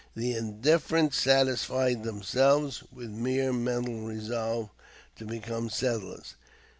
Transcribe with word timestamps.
The 0.15 0.33
indifferent 0.33 1.13
satisfied 1.13 2.03
themselves 2.03 2.81
with 2.91 3.11
mere 3.11 3.53
mental 3.53 3.99
resolves 3.99 4.69
to 5.17 5.25
become 5.25 5.69
settlers. 5.69 6.33